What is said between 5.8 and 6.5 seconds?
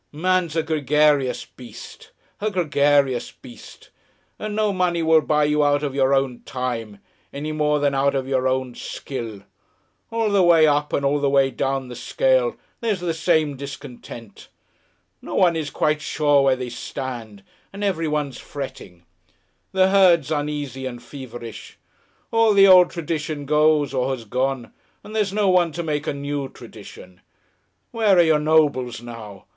of your own